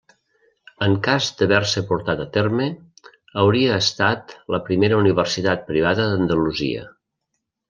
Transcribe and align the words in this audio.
En 0.85 0.93
cas 1.07 1.25
d'haver-se 1.41 1.83
portat 1.91 2.23
a 2.23 2.25
terme, 2.37 2.69
hauria 3.43 3.77
estat 3.83 4.35
la 4.55 4.61
primera 4.71 4.99
universitat 5.03 5.63
privada 5.69 6.09
d'Andalusia. 6.15 6.89